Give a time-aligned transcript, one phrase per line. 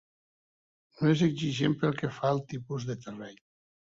[1.01, 3.39] No és exigent pel que fa al tipus de terreny.